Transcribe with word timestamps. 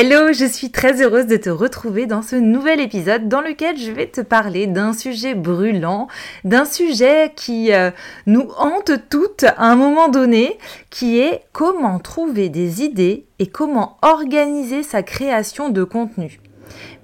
Hello, 0.00 0.32
je 0.32 0.44
suis 0.44 0.70
très 0.70 1.02
heureuse 1.02 1.26
de 1.26 1.36
te 1.36 1.50
retrouver 1.50 2.06
dans 2.06 2.22
ce 2.22 2.36
nouvel 2.36 2.78
épisode 2.78 3.26
dans 3.26 3.40
lequel 3.40 3.76
je 3.76 3.90
vais 3.90 4.06
te 4.06 4.20
parler 4.20 4.68
d'un 4.68 4.92
sujet 4.92 5.34
brûlant, 5.34 6.06
d'un 6.44 6.64
sujet 6.64 7.32
qui 7.34 7.72
euh, 7.72 7.90
nous 8.24 8.48
hante 8.58 8.92
toutes 9.10 9.42
à 9.42 9.64
un 9.64 9.74
moment 9.74 10.08
donné, 10.08 10.56
qui 10.88 11.18
est 11.18 11.42
comment 11.50 11.98
trouver 11.98 12.48
des 12.48 12.84
idées 12.84 13.26
et 13.40 13.48
comment 13.48 13.96
organiser 14.02 14.84
sa 14.84 15.02
création 15.02 15.68
de 15.68 15.82
contenu. 15.82 16.38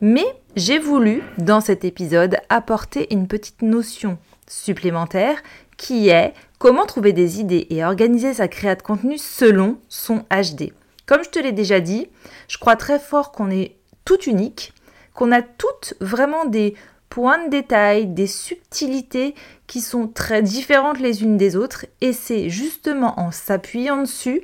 Mais 0.00 0.26
j'ai 0.54 0.78
voulu, 0.78 1.24
dans 1.38 1.60
cet 1.60 1.84
épisode, 1.84 2.36
apporter 2.48 3.12
une 3.12 3.26
petite 3.26 3.62
notion 3.62 4.18
supplémentaire 4.46 5.42
qui 5.76 6.10
est 6.10 6.32
comment 6.60 6.86
trouver 6.86 7.12
des 7.12 7.40
idées 7.40 7.66
et 7.70 7.84
organiser 7.84 8.34
sa 8.34 8.46
création 8.46 8.76
de 8.78 8.82
contenu 8.82 9.18
selon 9.18 9.78
son 9.88 10.22
HD. 10.30 10.70
Comme 11.06 11.22
je 11.24 11.30
te 11.30 11.38
l'ai 11.38 11.52
déjà 11.52 11.80
dit, 11.80 12.08
je 12.48 12.58
crois 12.58 12.76
très 12.76 12.98
fort 12.98 13.32
qu'on 13.32 13.50
est 13.50 13.76
tout 14.04 14.20
unique, 14.22 14.72
qu'on 15.12 15.32
a 15.32 15.42
toutes 15.42 15.94
vraiment 16.00 16.44
des 16.44 16.74
points 17.10 17.44
de 17.44 17.50
détail, 17.50 18.06
des 18.06 18.26
subtilités 18.26 19.34
qui 19.66 19.80
sont 19.80 20.08
très 20.08 20.42
différentes 20.42 20.98
les 20.98 21.22
unes 21.22 21.36
des 21.36 21.56
autres 21.56 21.86
et 22.00 22.12
c'est 22.12 22.48
justement 22.48 23.20
en 23.20 23.30
s'appuyant 23.30 23.98
dessus 23.98 24.42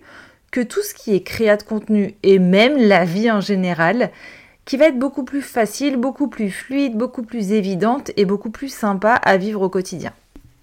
que 0.51 0.61
tout 0.61 0.83
ce 0.83 0.95
qui 0.95 1.15
est 1.15 1.23
créa 1.23 1.57
de 1.57 1.63
contenu 1.63 2.15
et 2.23 2.39
même 2.39 2.77
la 2.77 3.05
vie 3.05 3.31
en 3.31 3.41
général 3.41 4.11
qui 4.65 4.77
va 4.77 4.87
être 4.87 4.99
beaucoup 4.99 5.25
plus 5.25 5.43
facile, 5.43 5.97
beaucoup 5.97 6.29
plus 6.29 6.51
fluide, 6.51 6.97
beaucoup 6.97 7.23
plus 7.23 7.53
évidente 7.53 8.13
et 8.17 8.25
beaucoup 8.25 8.51
plus 8.51 8.73
sympa 8.73 9.15
à 9.15 9.37
vivre 9.37 9.63
au 9.63 9.69
quotidien. 9.69 10.13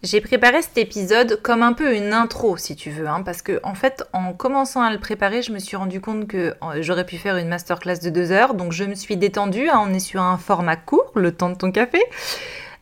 J'ai 0.03 0.21
préparé 0.21 0.61
cet 0.61 0.77
épisode 0.77 1.41
comme 1.41 1.63
un 1.63 1.73
peu 1.73 1.95
une 1.95 2.13
intro, 2.13 2.55
si 2.55 2.75
tu 2.75 2.91
veux, 2.91 3.07
hein, 3.07 3.23
parce 3.23 3.41
que 3.41 3.59
en 3.63 3.73
fait, 3.73 4.03
en 4.13 4.31
commençant 4.31 4.81
à 4.81 4.91
le 4.91 4.99
préparer, 4.99 5.41
je 5.41 5.51
me 5.51 5.57
suis 5.57 5.75
rendu 5.75 6.01
compte 6.01 6.27
que 6.27 6.53
j'aurais 6.81 7.05
pu 7.05 7.17
faire 7.17 7.37
une 7.37 7.47
masterclass 7.47 7.97
de 8.03 8.11
deux 8.11 8.31
heures, 8.31 8.53
donc 8.53 8.73
je 8.73 8.83
me 8.83 8.93
suis 8.93 9.17
détendue. 9.17 9.69
Hein, 9.69 9.83
on 9.83 9.93
est 9.93 9.99
sur 9.99 10.21
un 10.21 10.37
format 10.37 10.75
court, 10.75 11.11
le 11.15 11.31
temps 11.31 11.49
de 11.49 11.55
ton 11.55 11.71
café. 11.71 11.99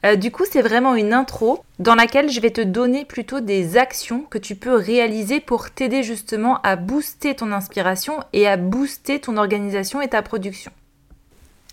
Euh, 0.05 0.17
du 0.17 0.29
coup, 0.29 0.43
c'est 0.49 0.61
vraiment 0.61 0.93
une 0.93 1.13
intro 1.13 1.63
dans 1.79 1.95
laquelle 1.95 2.29
je 2.29 2.41
vais 2.41 2.51
te 2.51 2.61
donner 2.61 3.05
plutôt 3.05 3.39
des 3.39 3.77
actions 3.77 4.25
que 4.29 4.37
tu 4.37 4.55
peux 4.55 4.75
réaliser 4.75 5.39
pour 5.39 5.71
t'aider 5.71 6.03
justement 6.03 6.61
à 6.63 6.75
booster 6.75 7.33
ton 7.33 7.53
inspiration 7.53 8.19
et 8.33 8.45
à 8.45 8.57
booster 8.57 9.19
ton 9.21 9.37
organisation 9.37 10.01
et 10.01 10.09
ta 10.09 10.21
production. 10.21 10.71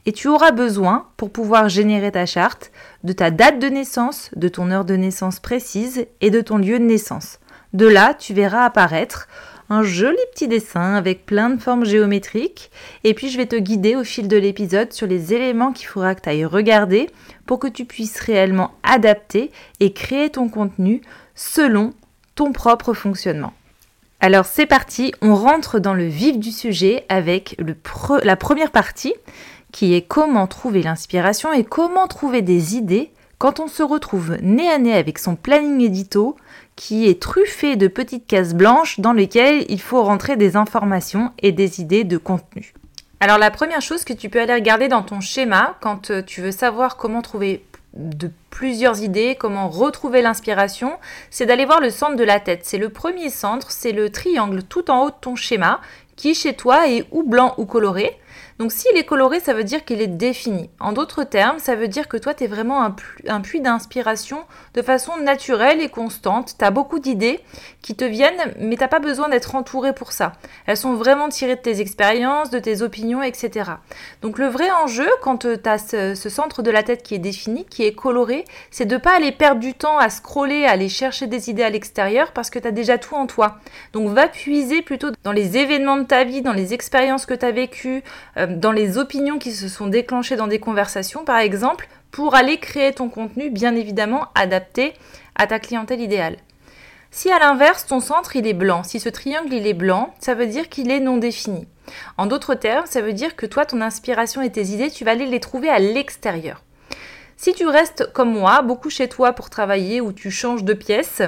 Et 0.04 0.10
tu 0.10 0.26
auras 0.26 0.50
besoin, 0.50 1.06
pour 1.16 1.30
pouvoir 1.30 1.68
générer 1.68 2.10
ta 2.10 2.26
charte, 2.26 2.72
de 3.04 3.12
ta 3.12 3.30
date 3.30 3.60
de 3.60 3.68
naissance, 3.68 4.32
de 4.34 4.48
ton 4.48 4.72
heure 4.72 4.84
de 4.84 4.96
naissance 4.96 5.38
précise 5.38 6.06
et 6.20 6.30
de 6.30 6.40
ton 6.40 6.58
lieu 6.58 6.80
de 6.80 6.84
naissance. 6.84 7.38
De 7.72 7.86
là, 7.86 8.14
tu 8.14 8.34
verras 8.34 8.64
apparaître 8.64 9.28
un 9.70 9.82
joli 9.82 10.18
petit 10.32 10.48
dessin 10.48 10.94
avec 10.94 11.24
plein 11.24 11.48
de 11.48 11.60
formes 11.60 11.86
géométriques. 11.86 12.70
Et 13.04 13.14
puis 13.14 13.30
je 13.30 13.38
vais 13.38 13.46
te 13.46 13.56
guider 13.56 13.96
au 13.96 14.04
fil 14.04 14.28
de 14.28 14.36
l'épisode 14.36 14.92
sur 14.92 15.06
les 15.06 15.32
éléments 15.32 15.72
qu'il 15.72 15.86
faudra 15.86 16.14
que 16.14 16.20
tu 16.20 16.28
ailles 16.28 16.44
regarder 16.44 17.08
pour 17.46 17.58
que 17.58 17.68
tu 17.68 17.84
puisses 17.86 18.20
réellement 18.20 18.72
adapter 18.82 19.50
et 19.80 19.92
créer 19.92 20.30
ton 20.30 20.48
contenu 20.48 21.00
selon 21.34 21.94
ton 22.34 22.52
propre 22.52 22.92
fonctionnement. 22.92 23.54
Alors 24.20 24.46
c'est 24.46 24.66
parti, 24.66 25.12
on 25.22 25.34
rentre 25.34 25.78
dans 25.80 25.94
le 25.94 26.06
vif 26.06 26.38
du 26.38 26.52
sujet 26.52 27.04
avec 27.08 27.56
la 28.22 28.36
première 28.36 28.70
partie 28.70 29.14
qui 29.72 29.94
est 29.94 30.02
comment 30.02 30.46
trouver 30.46 30.82
l'inspiration 30.82 31.52
et 31.52 31.64
comment 31.64 32.06
trouver 32.06 32.42
des 32.42 32.76
idées 32.76 33.10
quand 33.42 33.58
on 33.58 33.66
se 33.66 33.82
retrouve 33.82 34.36
nez 34.40 34.70
à 34.70 34.78
nez 34.78 34.94
avec 34.94 35.18
son 35.18 35.34
planning 35.34 35.80
édito 35.80 36.36
qui 36.76 37.08
est 37.08 37.20
truffé 37.20 37.74
de 37.74 37.88
petites 37.88 38.28
cases 38.28 38.54
blanches 38.54 39.00
dans 39.00 39.12
lesquelles 39.12 39.66
il 39.68 39.80
faut 39.80 40.00
rentrer 40.04 40.36
des 40.36 40.54
informations 40.54 41.32
et 41.40 41.50
des 41.50 41.80
idées 41.80 42.04
de 42.04 42.18
contenu. 42.18 42.72
Alors 43.18 43.38
la 43.38 43.50
première 43.50 43.80
chose 43.80 44.04
que 44.04 44.12
tu 44.12 44.28
peux 44.28 44.40
aller 44.40 44.54
regarder 44.54 44.86
dans 44.86 45.02
ton 45.02 45.20
schéma 45.20 45.76
quand 45.80 46.12
euh, 46.12 46.22
tu 46.22 46.40
veux 46.40 46.52
savoir 46.52 46.96
comment 46.96 47.20
trouver 47.20 47.64
de 47.94 48.30
plusieurs 48.50 49.02
idées, 49.02 49.36
comment 49.36 49.68
retrouver 49.68 50.22
l'inspiration, 50.22 50.92
c'est 51.30 51.44
d'aller 51.44 51.64
voir 51.64 51.80
le 51.80 51.90
centre 51.90 52.14
de 52.14 52.22
la 52.22 52.38
tête. 52.38 52.60
C'est 52.62 52.78
le 52.78 52.90
premier 52.90 53.28
centre, 53.28 53.72
c'est 53.72 53.90
le 53.90 54.10
triangle 54.10 54.62
tout 54.62 54.88
en 54.88 55.02
haut 55.02 55.10
de 55.10 55.16
ton 55.20 55.34
schéma 55.34 55.80
qui 56.14 56.36
chez 56.36 56.54
toi 56.54 56.88
est 56.88 57.06
ou 57.10 57.24
blanc 57.24 57.54
ou 57.58 57.66
coloré. 57.66 58.16
Donc 58.62 58.70
s'il 58.70 58.96
est 58.96 59.02
coloré, 59.02 59.40
ça 59.40 59.54
veut 59.54 59.64
dire 59.64 59.84
qu'il 59.84 60.00
est 60.00 60.06
défini. 60.06 60.70
En 60.78 60.92
d'autres 60.92 61.24
termes, 61.24 61.58
ça 61.58 61.74
veut 61.74 61.88
dire 61.88 62.06
que 62.06 62.16
toi, 62.16 62.32
tu 62.32 62.44
es 62.44 62.46
vraiment 62.46 62.84
un, 62.84 63.40
puits 63.40 63.60
d'inspiration 63.60 64.44
de 64.74 64.82
façon 64.82 65.16
naturelle 65.16 65.80
et 65.80 65.88
constante. 65.88 66.54
Tu 66.56 66.64
as 66.64 66.70
beaucoup 66.70 67.00
d'idées 67.00 67.40
qui 67.80 67.96
te 67.96 68.04
viennent, 68.04 68.54
mais 68.60 68.76
tu 68.76 68.86
pas 68.86 69.00
besoin 69.00 69.28
d'être 69.28 69.56
entouré 69.56 69.92
pour 69.92 70.12
ça. 70.12 70.34
Elles 70.66 70.76
sont 70.76 70.94
vraiment 70.94 71.28
tirées 71.28 71.56
de 71.56 71.60
tes 71.60 71.80
expériences, 71.80 72.50
de 72.50 72.60
tes 72.60 72.82
opinions, 72.82 73.20
etc. 73.20 73.72
Donc 74.20 74.38
le 74.38 74.46
vrai 74.46 74.70
enjeu, 74.70 75.08
quand 75.22 75.38
tu 75.38 75.48
as 75.64 75.78
ce, 75.78 76.14
ce, 76.14 76.28
centre 76.28 76.62
de 76.62 76.70
la 76.70 76.84
tête 76.84 77.02
qui 77.02 77.16
est 77.16 77.18
défini, 77.18 77.64
qui 77.64 77.82
est 77.84 77.94
coloré, 77.94 78.44
c'est 78.70 78.86
de 78.86 78.96
pas 78.96 79.16
aller 79.16 79.32
perdre 79.32 79.60
du 79.60 79.74
temps 79.74 79.98
à 79.98 80.08
scroller, 80.08 80.66
à 80.66 80.70
aller 80.70 80.88
chercher 80.88 81.26
des 81.26 81.50
idées 81.50 81.64
à 81.64 81.70
l'extérieur 81.70 82.30
parce 82.30 82.48
que 82.48 82.60
tu 82.60 82.68
as 82.68 82.70
déjà 82.70 82.96
tout 82.96 83.16
en 83.16 83.26
toi. 83.26 83.56
Donc 83.92 84.08
va 84.10 84.28
puiser 84.28 84.82
plutôt 84.82 85.08
dans 85.24 85.32
les 85.32 85.56
événements 85.56 85.96
de 85.96 86.04
ta 86.04 86.22
vie, 86.22 86.42
dans 86.42 86.52
les 86.52 86.74
expériences 86.74 87.26
que 87.26 87.34
tu 87.34 87.44
as 87.44 87.50
vécues, 87.50 88.04
euh, 88.36 88.51
dans 88.58 88.72
les 88.72 88.98
opinions 88.98 89.38
qui 89.38 89.52
se 89.52 89.68
sont 89.68 89.86
déclenchées 89.86 90.36
dans 90.36 90.46
des 90.46 90.58
conversations, 90.58 91.24
par 91.24 91.38
exemple, 91.38 91.88
pour 92.10 92.34
aller 92.34 92.58
créer 92.58 92.92
ton 92.92 93.08
contenu, 93.08 93.50
bien 93.50 93.74
évidemment, 93.74 94.28
adapté 94.34 94.92
à 95.34 95.46
ta 95.46 95.58
clientèle 95.58 96.00
idéale. 96.00 96.36
Si 97.10 97.30
à 97.30 97.38
l'inverse, 97.38 97.86
ton 97.86 98.00
centre 98.00 98.36
il 98.36 98.46
est 98.46 98.54
blanc, 98.54 98.82
si 98.82 98.98
ce 98.98 99.08
triangle 99.08 99.52
il 99.52 99.66
est 99.66 99.74
blanc, 99.74 100.14
ça 100.18 100.34
veut 100.34 100.46
dire 100.46 100.68
qu'il 100.68 100.90
est 100.90 101.00
non 101.00 101.18
défini. 101.18 101.66
En 102.16 102.26
d'autres 102.26 102.54
termes, 102.54 102.86
ça 102.86 103.02
veut 103.02 103.12
dire 103.12 103.36
que 103.36 103.44
toi, 103.44 103.66
ton 103.66 103.80
inspiration 103.80 104.40
et 104.40 104.50
tes 104.50 104.64
idées, 104.66 104.90
tu 104.90 105.04
vas 105.04 105.10
aller 105.10 105.26
les 105.26 105.40
trouver 105.40 105.68
à 105.68 105.78
l'extérieur. 105.78 106.62
Si 107.36 107.52
tu 107.52 107.66
restes 107.66 108.10
comme 108.12 108.32
moi, 108.32 108.62
beaucoup 108.62 108.88
chez 108.88 109.08
toi 109.08 109.32
pour 109.32 109.50
travailler 109.50 110.00
ou 110.00 110.12
tu 110.12 110.30
changes 110.30 110.64
de 110.64 110.74
pièce, 110.74 111.22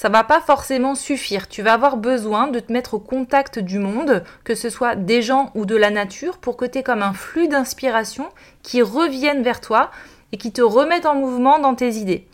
ça 0.00 0.08
va 0.08 0.24
pas 0.24 0.40
forcément 0.40 0.94
suffire. 0.94 1.46
Tu 1.46 1.60
vas 1.60 1.74
avoir 1.74 1.98
besoin 1.98 2.48
de 2.48 2.58
te 2.58 2.72
mettre 2.72 2.94
au 2.94 2.98
contact 2.98 3.58
du 3.58 3.78
monde, 3.78 4.24
que 4.44 4.54
ce 4.54 4.70
soit 4.70 4.94
des 4.96 5.20
gens 5.20 5.50
ou 5.54 5.66
de 5.66 5.76
la 5.76 5.90
nature, 5.90 6.38
pour 6.38 6.56
que 6.56 6.64
tu 6.64 6.78
aies 6.78 6.82
comme 6.82 7.02
un 7.02 7.12
flux 7.12 7.48
d'inspiration 7.48 8.30
qui 8.62 8.80
revienne 8.80 9.42
vers 9.42 9.60
toi 9.60 9.90
et 10.32 10.38
qui 10.38 10.52
te 10.52 10.62
remette 10.62 11.04
en 11.04 11.16
mouvement 11.16 11.58
dans 11.58 11.74
tes 11.74 11.96
idées. 11.96 12.26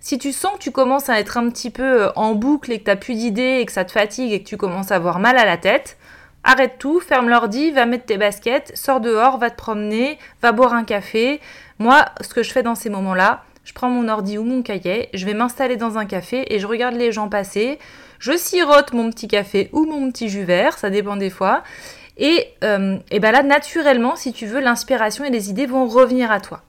Si 0.00 0.18
tu 0.18 0.32
sens 0.32 0.52
que 0.52 0.58
tu 0.58 0.70
commences 0.70 1.08
à 1.08 1.18
être 1.18 1.38
un 1.38 1.48
petit 1.48 1.70
peu 1.70 2.02
euh, 2.02 2.12
en 2.14 2.34
boucle 2.34 2.70
et 2.70 2.78
que 2.78 2.84
tu 2.84 2.90
n'as 2.90 2.96
plus 2.96 3.14
d'idées 3.14 3.56
et 3.58 3.64
que 3.64 3.72
ça 3.72 3.86
te 3.86 3.92
fatigue 3.92 4.30
et 4.30 4.42
que 4.42 4.46
tu 4.46 4.58
commences 4.58 4.92
à 4.92 4.96
avoir 4.96 5.18
mal 5.18 5.38
à 5.38 5.46
la 5.46 5.56
tête, 5.56 5.96
arrête 6.42 6.76
tout, 6.78 7.00
ferme 7.00 7.30
l'ordi, 7.30 7.70
va 7.70 7.86
mettre 7.86 8.04
tes 8.04 8.18
baskets, 8.18 8.76
sors 8.76 9.00
dehors, 9.00 9.38
va 9.38 9.48
te 9.48 9.56
promener, 9.56 10.18
va 10.42 10.52
boire 10.52 10.74
un 10.74 10.84
café. 10.84 11.40
Moi, 11.78 12.04
ce 12.20 12.34
que 12.34 12.42
je 12.42 12.52
fais 12.52 12.62
dans 12.62 12.74
ces 12.74 12.90
moments-là, 12.90 13.44
je 13.64 13.72
prends 13.72 13.88
mon 13.88 14.08
ordi 14.08 14.38
ou 14.38 14.44
mon 14.44 14.62
cahier, 14.62 15.08
je 15.14 15.24
vais 15.26 15.34
m'installer 15.34 15.76
dans 15.76 15.98
un 15.98 16.04
café 16.04 16.54
et 16.54 16.58
je 16.58 16.66
regarde 16.66 16.94
les 16.94 17.12
gens 17.12 17.28
passer. 17.28 17.78
Je 18.18 18.36
sirote 18.36 18.92
mon 18.92 19.10
petit 19.10 19.28
café 19.28 19.68
ou 19.72 19.84
mon 19.84 20.10
petit 20.10 20.28
jus 20.28 20.44
vert, 20.44 20.78
ça 20.78 20.90
dépend 20.90 21.16
des 21.16 21.30
fois. 21.30 21.62
Et, 22.16 22.46
euh, 22.62 22.96
et 23.10 23.20
ben 23.20 23.32
là, 23.32 23.42
naturellement, 23.42 24.16
si 24.16 24.32
tu 24.32 24.46
veux, 24.46 24.60
l'inspiration 24.60 25.24
et 25.24 25.30
les 25.30 25.50
idées 25.50 25.66
vont 25.66 25.86
revenir 25.86 26.30
à 26.30 26.40
toi. 26.40 26.62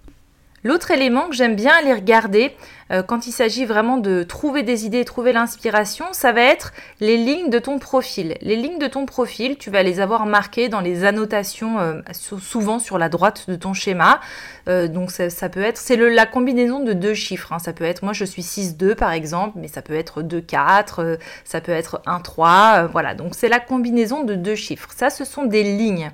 L'autre 0.65 0.89
élément 0.89 1.29
que 1.29 1.35
j'aime 1.35 1.55
bien 1.55 1.73
aller 1.75 1.93
regarder 1.93 2.51
euh, 2.91 3.03
quand 3.03 3.27
il 3.27 3.31
s'agit 3.31 3.65
vraiment 3.65 3.97
de 3.97 4.23
trouver 4.23 4.63
des 4.63 4.87
idées, 4.87 5.05
trouver 5.05 5.31
l'inspiration, 5.31 6.05
ça 6.11 6.31
va 6.31 6.41
être 6.41 6.73
les 6.99 7.17
lignes 7.17 7.51
de 7.51 7.59
ton 7.59 7.77
profil. 7.77 8.35
Les 8.41 8.55
lignes 8.55 8.79
de 8.79 8.87
ton 8.87 9.05
profil, 9.05 9.57
tu 9.57 9.69
vas 9.69 9.83
les 9.83 9.99
avoir 9.99 10.25
marquées 10.25 10.67
dans 10.67 10.81
les 10.81 11.03
annotations, 11.03 11.79
euh, 11.79 12.01
souvent 12.11 12.79
sur 12.79 12.97
la 12.97 13.09
droite 13.09 13.47
de 13.47 13.55
ton 13.55 13.75
schéma. 13.75 14.19
Euh, 14.67 14.87
donc 14.87 15.11
ça, 15.11 15.49
peut 15.49 15.61
être, 15.61 15.77
c'est 15.77 15.97
la 15.97 16.25
combinaison 16.25 16.79
de 16.79 16.93
deux 16.93 17.13
chiffres. 17.13 17.53
Hein. 17.53 17.59
Ça 17.59 17.71
peut 17.71 17.83
être, 17.85 18.01
moi 18.01 18.13
je 18.13 18.25
suis 18.25 18.41
6-2 18.41 18.95
par 18.95 19.11
exemple, 19.11 19.59
mais 19.61 19.67
ça 19.67 19.83
peut 19.83 19.93
être 19.93 20.23
2-4, 20.23 21.19
ça 21.43 21.61
peut 21.61 21.73
être 21.73 22.01
1-3. 22.07 22.87
voilà, 22.87 23.13
donc 23.13 23.35
c'est 23.35 23.49
la 23.49 23.59
combinaison 23.59 24.23
de 24.23 24.33
deux 24.33 24.55
chiffres. 24.55 24.89
Ça, 24.95 25.11
ce 25.11 25.25
sont 25.25 25.45
des 25.45 25.61
lignes. 25.61 26.09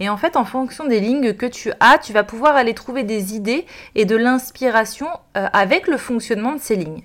Et 0.00 0.08
en 0.08 0.16
fait, 0.16 0.36
en 0.36 0.44
fonction 0.44 0.86
des 0.86 1.00
lignes 1.00 1.34
que 1.34 1.46
tu 1.46 1.72
as, 1.80 1.98
tu 1.98 2.12
vas 2.12 2.24
pouvoir 2.24 2.56
aller 2.56 2.74
trouver 2.74 3.04
des 3.04 3.34
idées 3.34 3.66
et 3.94 4.04
de 4.04 4.16
l'inspiration 4.16 5.08
euh, 5.36 5.46
avec 5.52 5.86
le 5.86 5.96
fonctionnement 5.96 6.52
de 6.52 6.60
ces 6.60 6.76
lignes. 6.76 7.02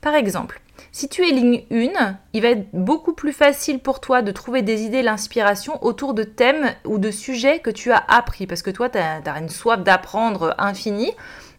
Par 0.00 0.14
exemple, 0.14 0.60
si 0.92 1.08
tu 1.08 1.26
es 1.26 1.32
ligne 1.32 1.64
1, 1.70 2.16
il 2.32 2.42
va 2.42 2.48
être 2.48 2.68
beaucoup 2.72 3.12
plus 3.12 3.32
facile 3.32 3.80
pour 3.80 4.00
toi 4.00 4.22
de 4.22 4.32
trouver 4.32 4.62
des 4.62 4.82
idées, 4.82 5.02
l'inspiration 5.02 5.82
autour 5.84 6.14
de 6.14 6.24
thèmes 6.24 6.72
ou 6.84 6.98
de 6.98 7.10
sujets 7.10 7.58
que 7.58 7.70
tu 7.70 7.92
as 7.92 8.02
appris. 8.08 8.46
Parce 8.46 8.62
que 8.62 8.70
toi, 8.70 8.88
tu 8.88 8.98
as, 8.98 9.38
une 9.38 9.48
soif 9.48 9.82
d'apprendre 9.82 10.54
infinie. 10.58 11.12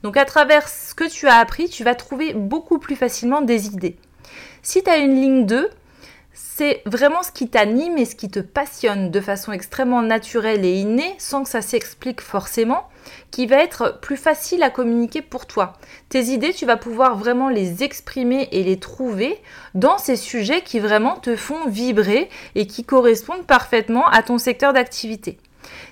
Donc 0.03 0.17
à 0.17 0.25
travers 0.25 0.67
ce 0.67 0.95
que 0.95 1.09
tu 1.09 1.27
as 1.27 1.35
appris, 1.35 1.69
tu 1.69 1.83
vas 1.83 1.95
trouver 1.95 2.33
beaucoup 2.33 2.79
plus 2.79 2.95
facilement 2.95 3.41
des 3.41 3.67
idées. 3.67 3.97
Si 4.61 4.83
tu 4.83 4.89
as 4.89 4.97
une 4.97 5.15
ligne 5.15 5.45
2, 5.45 5.69
c'est 6.33 6.81
vraiment 6.85 7.23
ce 7.23 7.31
qui 7.31 7.49
t'anime 7.49 7.97
et 7.97 8.05
ce 8.05 8.15
qui 8.15 8.29
te 8.29 8.39
passionne 8.39 9.11
de 9.11 9.21
façon 9.21 9.51
extrêmement 9.51 10.01
naturelle 10.01 10.63
et 10.63 10.79
innée, 10.79 11.15
sans 11.17 11.43
que 11.43 11.49
ça 11.49 11.61
s'explique 11.61 12.21
forcément, 12.21 12.87
qui 13.31 13.45
va 13.45 13.57
être 13.57 13.99
plus 14.01 14.17
facile 14.17 14.63
à 14.63 14.69
communiquer 14.69 15.21
pour 15.21 15.47
toi. 15.47 15.73
Tes 16.09 16.25
idées, 16.25 16.53
tu 16.53 16.65
vas 16.65 16.77
pouvoir 16.77 17.17
vraiment 17.17 17.49
les 17.49 17.83
exprimer 17.83 18.47
et 18.51 18.63
les 18.63 18.79
trouver 18.79 19.41
dans 19.73 19.97
ces 19.97 20.15
sujets 20.15 20.61
qui 20.61 20.79
vraiment 20.79 21.15
te 21.15 21.35
font 21.35 21.67
vibrer 21.67 22.29
et 22.55 22.67
qui 22.67 22.83
correspondent 22.83 23.45
parfaitement 23.45 24.07
à 24.07 24.21
ton 24.21 24.37
secteur 24.37 24.73
d'activité. 24.73 25.37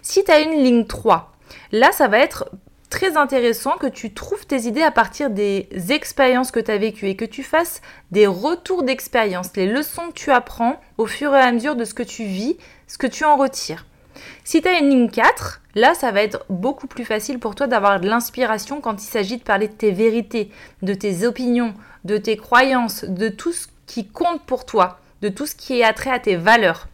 Si 0.01 0.23
tu 0.23 0.31
as 0.31 0.39
une 0.39 0.63
ligne 0.63 0.85
3, 0.85 1.31
là, 1.71 1.91
ça 1.91 2.07
va 2.07 2.19
être 2.19 2.49
très 2.89 3.17
intéressant 3.17 3.77
que 3.77 3.87
tu 3.87 4.13
trouves 4.13 4.45
tes 4.45 4.61
idées 4.61 4.81
à 4.81 4.91
partir 4.91 5.29
des 5.29 5.67
expériences 5.89 6.51
que 6.51 6.59
tu 6.59 6.71
as 6.71 6.77
vécues 6.77 7.09
et 7.09 7.15
que 7.15 7.25
tu 7.25 7.43
fasses 7.43 7.81
des 8.11 8.27
retours 8.27 8.83
d'expérience, 8.83 9.55
les 9.55 9.67
leçons 9.67 10.07
que 10.07 10.13
tu 10.13 10.31
apprends 10.31 10.79
au 10.97 11.05
fur 11.05 11.35
et 11.35 11.41
à 11.41 11.51
mesure 11.51 11.75
de 11.75 11.85
ce 11.85 11.93
que 11.93 12.03
tu 12.03 12.23
vis, 12.23 12.57
ce 12.87 12.97
que 12.97 13.07
tu 13.07 13.25
en 13.25 13.35
retires. 13.37 13.85
Si 14.43 14.61
tu 14.61 14.67
as 14.67 14.79
une 14.79 14.89
ligne 14.89 15.09
4, 15.09 15.61
là 15.75 15.93
ça 15.93 16.11
va 16.11 16.23
être 16.23 16.45
beaucoup 16.49 16.87
plus 16.87 17.05
facile 17.05 17.39
pour 17.39 17.55
toi 17.55 17.67
d'avoir 17.67 17.99
de 17.99 18.07
l'inspiration 18.07 18.81
quand 18.81 19.03
il 19.03 19.07
s'agit 19.07 19.37
de 19.37 19.43
parler 19.43 19.67
de 19.67 19.73
tes 19.73 19.91
vérités, 19.91 20.49
de 20.81 20.93
tes 20.93 21.25
opinions, 21.25 21.73
de 22.05 22.17
tes 22.17 22.37
croyances, 22.37 23.03
de 23.03 23.29
tout 23.29 23.51
ce 23.51 23.67
qui 23.85 24.07
compte 24.07 24.41
pour 24.43 24.65
toi, 24.65 24.99
de 25.21 25.29
tout 25.29 25.45
ce 25.45 25.55
qui 25.55 25.79
est 25.79 25.83
attrait 25.83 26.11
à 26.11 26.19
tes 26.19 26.35
valeurs. 26.35 26.87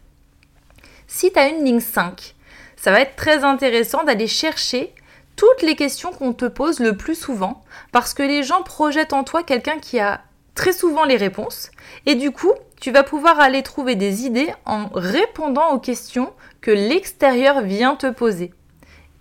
Si 1.07 1.31
tu 1.31 1.39
as 1.39 1.49
une 1.49 1.63
ligne 1.63 1.79
5, 1.79 2.35
ça 2.75 2.91
va 2.91 3.01
être 3.01 3.15
très 3.15 3.43
intéressant 3.43 4.03
d'aller 4.03 4.27
chercher 4.27 4.93
toutes 5.35 5.61
les 5.61 5.75
questions 5.75 6.11
qu'on 6.11 6.33
te 6.33 6.45
pose 6.45 6.79
le 6.79 6.95
plus 6.95 7.15
souvent, 7.15 7.63
parce 7.91 8.13
que 8.13 8.23
les 8.23 8.43
gens 8.43 8.63
projettent 8.63 9.13
en 9.13 9.23
toi 9.23 9.43
quelqu'un 9.43 9.79
qui 9.79 9.99
a 9.99 10.21
très 10.55 10.73
souvent 10.73 11.05
les 11.05 11.17
réponses, 11.17 11.71
et 12.05 12.15
du 12.15 12.31
coup, 12.31 12.53
tu 12.79 12.91
vas 12.91 13.03
pouvoir 13.03 13.39
aller 13.39 13.63
trouver 13.63 13.95
des 13.95 14.25
idées 14.25 14.53
en 14.65 14.89
répondant 14.93 15.71
aux 15.71 15.79
questions 15.79 16.33
que 16.61 16.71
l'extérieur 16.71 17.61
vient 17.61 17.95
te 17.95 18.09
poser. 18.09 18.53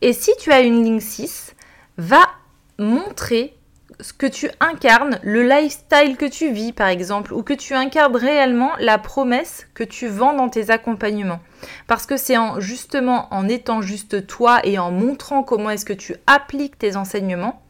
Et 0.00 0.12
si 0.12 0.32
tu 0.38 0.50
as 0.50 0.62
une 0.62 0.82
ligne 0.82 1.00
6, 1.00 1.54
va 1.96 2.22
montrer 2.78 3.56
que 4.18 4.26
tu 4.26 4.48
incarnes, 4.60 5.18
le 5.22 5.42
lifestyle 5.42 6.16
que 6.16 6.26
tu 6.26 6.52
vis 6.52 6.72
par 6.72 6.88
exemple, 6.88 7.32
ou 7.32 7.42
que 7.42 7.54
tu 7.54 7.74
incarnes 7.74 8.16
réellement 8.16 8.72
la 8.80 8.98
promesse 8.98 9.66
que 9.74 9.84
tu 9.84 10.08
vends 10.08 10.34
dans 10.34 10.48
tes 10.48 10.70
accompagnements. 10.70 11.40
Parce 11.86 12.06
que 12.06 12.16
c'est 12.16 12.36
en, 12.36 12.60
justement 12.60 13.28
en 13.32 13.48
étant 13.48 13.82
juste 13.82 14.26
toi 14.26 14.60
et 14.64 14.78
en 14.78 14.90
montrant 14.90 15.42
comment 15.42 15.70
est-ce 15.70 15.84
que 15.84 15.92
tu 15.92 16.14
appliques 16.26 16.78
tes 16.78 16.96
enseignements 16.96 17.62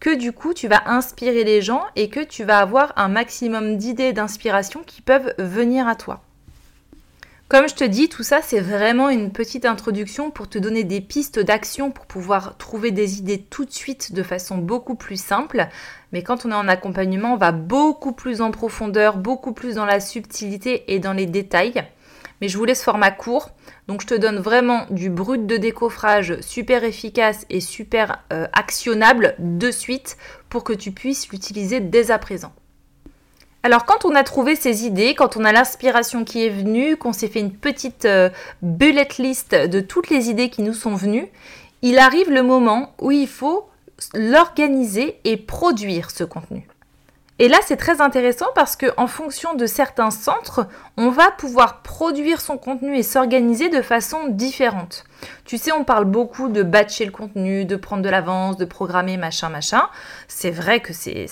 que 0.00 0.14
du 0.14 0.32
coup 0.32 0.54
tu 0.54 0.68
vas 0.68 0.82
inspirer 0.86 1.44
les 1.44 1.60
gens 1.60 1.82
et 1.96 2.08
que 2.08 2.20
tu 2.20 2.44
vas 2.44 2.58
avoir 2.58 2.92
un 2.96 3.08
maximum 3.08 3.76
d'idées 3.76 4.12
d'inspiration 4.12 4.82
qui 4.86 5.02
peuvent 5.02 5.34
venir 5.38 5.88
à 5.88 5.96
toi. 5.96 6.22
Comme 7.48 7.66
je 7.66 7.74
te 7.74 7.84
dis, 7.84 8.10
tout 8.10 8.22
ça, 8.22 8.40
c'est 8.42 8.60
vraiment 8.60 9.08
une 9.08 9.32
petite 9.32 9.64
introduction 9.64 10.30
pour 10.30 10.50
te 10.50 10.58
donner 10.58 10.84
des 10.84 11.00
pistes 11.00 11.38
d'action 11.38 11.90
pour 11.90 12.04
pouvoir 12.04 12.58
trouver 12.58 12.90
des 12.90 13.20
idées 13.20 13.40
tout 13.40 13.64
de 13.64 13.72
suite 13.72 14.12
de 14.12 14.22
façon 14.22 14.58
beaucoup 14.58 14.96
plus 14.96 15.18
simple. 15.18 15.66
Mais 16.12 16.22
quand 16.22 16.44
on 16.44 16.50
est 16.50 16.54
en 16.54 16.68
accompagnement, 16.68 17.32
on 17.32 17.38
va 17.38 17.52
beaucoup 17.52 18.12
plus 18.12 18.42
en 18.42 18.50
profondeur, 18.50 19.16
beaucoup 19.16 19.54
plus 19.54 19.76
dans 19.76 19.86
la 19.86 20.00
subtilité 20.00 20.92
et 20.92 20.98
dans 20.98 21.14
les 21.14 21.24
détails. 21.24 21.84
Mais 22.42 22.48
je 22.48 22.58
vous 22.58 22.66
laisse 22.66 22.84
format 22.84 23.12
court. 23.12 23.48
Donc 23.86 24.02
je 24.02 24.06
te 24.06 24.14
donne 24.14 24.40
vraiment 24.40 24.84
du 24.90 25.08
brut 25.08 25.46
de 25.46 25.56
décoffrage 25.56 26.38
super 26.42 26.84
efficace 26.84 27.46
et 27.48 27.60
super 27.60 28.22
euh, 28.30 28.46
actionnable 28.52 29.34
de 29.38 29.70
suite 29.70 30.18
pour 30.50 30.64
que 30.64 30.74
tu 30.74 30.92
puisses 30.92 31.30
l'utiliser 31.30 31.80
dès 31.80 32.10
à 32.10 32.18
présent. 32.18 32.52
Alors 33.68 33.84
quand 33.84 34.06
on 34.06 34.14
a 34.14 34.24
trouvé 34.24 34.56
ces 34.56 34.86
idées, 34.86 35.14
quand 35.14 35.36
on 35.36 35.44
a 35.44 35.52
l'inspiration 35.52 36.24
qui 36.24 36.42
est 36.42 36.48
venue, 36.48 36.96
qu'on 36.96 37.12
s'est 37.12 37.28
fait 37.28 37.40
une 37.40 37.52
petite 37.52 38.06
euh, 38.06 38.30
bullet 38.62 39.06
list 39.18 39.54
de 39.54 39.80
toutes 39.80 40.08
les 40.08 40.30
idées 40.30 40.48
qui 40.48 40.62
nous 40.62 40.72
sont 40.72 40.94
venues, 40.94 41.28
il 41.82 41.98
arrive 41.98 42.30
le 42.30 42.42
moment 42.42 42.94
où 42.98 43.10
il 43.10 43.28
faut 43.28 43.68
l'organiser 44.14 45.20
et 45.24 45.36
produire 45.36 46.10
ce 46.10 46.24
contenu. 46.24 46.66
Et 47.38 47.48
là, 47.48 47.58
c'est 47.62 47.76
très 47.76 48.00
intéressant 48.00 48.46
parce 48.54 48.74
que 48.74 48.86
en 48.96 49.06
fonction 49.06 49.52
de 49.52 49.66
certains 49.66 50.10
centres, 50.10 50.66
on 50.96 51.10
va 51.10 51.30
pouvoir 51.30 51.82
produire 51.82 52.40
son 52.40 52.56
contenu 52.56 52.96
et 52.96 53.02
s'organiser 53.02 53.68
de 53.68 53.82
façon 53.82 54.28
différente. 54.28 55.04
Tu 55.44 55.58
sais, 55.58 55.72
on 55.72 55.84
parle 55.84 56.06
beaucoup 56.06 56.48
de 56.48 56.62
batcher 56.62 57.04
le 57.04 57.12
contenu, 57.12 57.66
de 57.66 57.76
prendre 57.76 58.02
de 58.02 58.08
l'avance, 58.08 58.56
de 58.56 58.64
programmer, 58.64 59.18
machin, 59.18 59.50
machin. 59.50 59.90
C'est 60.26 60.50
vrai 60.50 60.80
que 60.80 60.94
c'est 60.94 61.26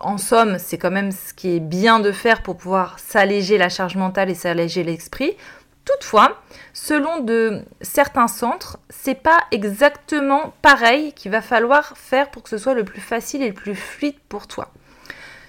en 0.00 0.18
somme, 0.18 0.58
c'est 0.58 0.78
quand 0.78 0.90
même 0.90 1.12
ce 1.12 1.32
qui 1.32 1.56
est 1.56 1.60
bien 1.60 2.00
de 2.00 2.12
faire 2.12 2.42
pour 2.42 2.56
pouvoir 2.56 2.98
s'alléger 2.98 3.58
la 3.58 3.68
charge 3.68 3.96
mentale 3.96 4.30
et 4.30 4.34
s'alléger 4.34 4.82
l'esprit. 4.82 5.36
Toutefois, 5.84 6.40
selon 6.72 7.20
de 7.20 7.62
certains 7.80 8.28
centres, 8.28 8.78
c'est 8.88 9.14
pas 9.14 9.38
exactement 9.50 10.52
pareil 10.62 11.12
qu'il 11.12 11.30
va 11.30 11.42
falloir 11.42 11.96
faire 11.96 12.30
pour 12.30 12.42
que 12.42 12.48
ce 12.48 12.58
soit 12.58 12.74
le 12.74 12.84
plus 12.84 13.00
facile 13.00 13.42
et 13.42 13.48
le 13.48 13.54
plus 13.54 13.74
fluide 13.74 14.18
pour 14.28 14.46
toi. 14.46 14.68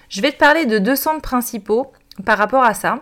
Je 0.08 0.20
vais 0.20 0.32
te 0.32 0.38
parler 0.38 0.66
de 0.66 0.78
deux 0.78 0.96
centres 0.96 1.22
principaux 1.22 1.92
par 2.24 2.38
rapport 2.38 2.64
à 2.64 2.74
ça. 2.74 3.00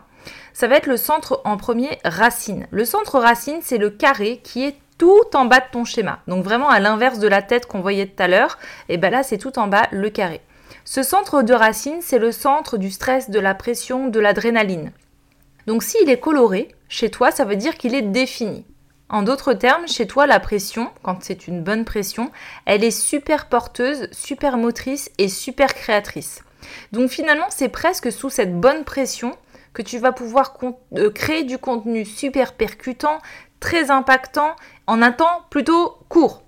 Ça 0.53 0.69
va 0.69 0.77
être 0.77 0.87
le 0.87 0.97
centre 0.97 1.41
en 1.45 1.57
premier 1.57 1.99
racine. 2.05 2.67
Le 2.71 2.85
centre 2.85 3.19
racine, 3.19 3.61
c'est 3.63 3.79
le 3.79 3.91
carré 3.91 4.41
qui 4.43 4.65
est 4.65 4.77
tout 4.99 5.35
en 5.35 5.47
bas 5.47 5.61
de 5.61 5.71
ton 5.73 5.85
schéma. 5.85 6.21
Donc 6.29 6.45
vraiment 6.45 6.69
à 6.69 6.79
l'inverse 6.79 7.19
de 7.19 7.29
la 7.29 7.41
tête 7.41 7.67
qu'on 7.67 7.81
voyait 7.81 8.07
tout 8.07 8.23
à 8.23 8.29
l'heure, 8.29 8.59
et 8.91 8.99
bien 8.99 9.09
là 9.09 9.23
c'est 9.23 9.39
tout 9.39 9.59
en 9.59 9.67
bas 9.67 9.89
le 9.93 10.11
carré. 10.11 10.43
Ce 10.93 11.05
centre 11.05 11.43
de 11.43 11.55
racine, 11.55 12.01
c'est 12.01 12.19
le 12.19 12.33
centre 12.33 12.77
du 12.77 12.91
stress, 12.91 13.31
de 13.31 13.39
la 13.39 13.55
pression, 13.55 14.09
de 14.09 14.19
l'adrénaline. 14.19 14.91
Donc 15.69 15.85
s'il 15.85 16.11
est 16.11 16.19
coloré, 16.19 16.75
chez 16.89 17.13
toi, 17.13 17.31
ça 17.31 17.45
veut 17.45 17.55
dire 17.55 17.79
qu'il 17.79 17.95
est 17.95 18.03
défini. 18.03 18.67
En 19.09 19.23
d'autres 19.23 19.53
termes, 19.53 19.87
chez 19.87 20.09
toi, 20.09 20.27
la 20.27 20.41
pression, 20.41 20.91
quand 21.05 21.23
c'est 21.23 21.47
une 21.47 21.63
bonne 21.63 21.85
pression, 21.85 22.33
elle 22.67 22.83
est 22.83 22.91
super 22.91 23.49
porteuse, 23.49 24.09
super 24.11 24.57
motrice 24.57 25.13
et 25.19 25.29
super 25.29 25.75
créatrice. 25.75 26.43
Donc 26.91 27.11
finalement, 27.11 27.47
c'est 27.51 27.69
presque 27.69 28.11
sous 28.11 28.29
cette 28.29 28.59
bonne 28.59 28.83
pression 28.83 29.37
que 29.73 29.83
tu 29.83 29.99
vas 29.99 30.11
pouvoir 30.11 30.59
euh, 30.97 31.11
créer 31.13 31.45
du 31.45 31.59
contenu 31.59 32.05
super 32.05 32.55
percutant, 32.55 33.19
très 33.61 33.93
impactant, 33.93 34.57
en 34.89 35.03
un 35.03 35.13
temps 35.13 35.45
plutôt 35.51 35.99
court. 36.09 36.43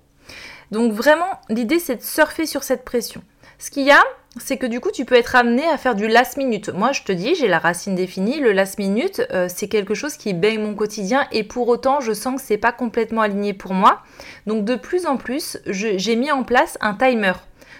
Donc 0.71 0.91
vraiment, 0.91 1.39
l'idée, 1.47 1.79
c'est 1.79 1.95
de 1.95 2.01
surfer 2.01 2.45
sur 2.45 2.63
cette 2.63 2.83
pression. 2.83 3.23
Ce 3.59 3.69
qu'il 3.71 3.83
y 3.83 3.91
a, 3.91 4.03
c'est 4.37 4.57
que 4.57 4.65
du 4.65 4.79
coup, 4.79 4.91
tu 4.91 5.05
peux 5.05 5.15
être 5.15 5.35
amené 5.35 5.63
à 5.67 5.77
faire 5.77 5.95
du 5.95 6.07
last 6.07 6.37
minute. 6.37 6.69
Moi, 6.69 6.91
je 6.91 7.03
te 7.03 7.11
dis, 7.11 7.35
j'ai 7.35 7.47
la 7.47 7.59
racine 7.59 7.95
définie. 7.95 8.39
Le 8.39 8.51
last 8.51 8.79
minute, 8.79 9.21
euh, 9.31 9.47
c'est 9.47 9.67
quelque 9.67 9.93
chose 9.93 10.17
qui 10.17 10.33
baigne 10.33 10.61
mon 10.61 10.73
quotidien 10.73 11.27
et 11.31 11.43
pour 11.43 11.67
autant, 11.67 12.01
je 12.01 12.13
sens 12.13 12.41
que 12.41 12.47
c'est 12.47 12.57
pas 12.57 12.71
complètement 12.71 13.21
aligné 13.21 13.53
pour 13.53 13.73
moi. 13.73 14.01
Donc, 14.47 14.65
de 14.65 14.75
plus 14.75 15.05
en 15.05 15.17
plus, 15.17 15.59
j'ai 15.67 16.15
mis 16.15 16.31
en 16.31 16.43
place 16.43 16.77
un 16.81 16.95
timer. 16.95 17.33